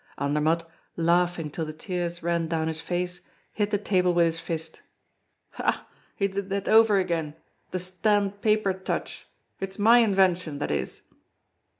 [0.17, 3.21] Andermatt, laughing till the tears ran down his face,
[3.53, 4.81] hit the table with his fist:
[5.51, 5.87] "Ha!
[6.15, 7.35] he did that over again,
[7.69, 9.27] the stamped paper touch!
[9.59, 11.07] It's my invention, that is!"